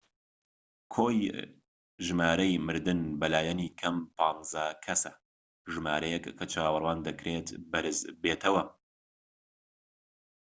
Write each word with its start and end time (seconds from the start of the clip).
کۆی 0.93 1.19
ژمارەی 2.05 2.53
مردن 2.67 2.99
بە 3.19 3.27
لایەنی 3.33 3.69
کەم 3.79 3.95
15 4.17 4.63
کەسە 4.85 5.11
ژمارەیەک 5.73 6.25
کە 6.37 6.45
چاوەڕوان 6.51 6.99
دەکرێت 7.07 7.47
بەرز 7.71 7.99
بێتەوە 8.21 8.63